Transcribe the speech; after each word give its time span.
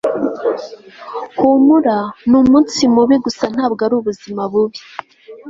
humura, 1.39 1.97
ni 2.29 2.35
umunsi 2.41 2.81
mubi 2.93 3.15
gusa 3.25 3.45
ntabwo 3.55 3.81
ari 3.87 3.93
ubuzima 3.99 4.41
bubi 4.51 4.79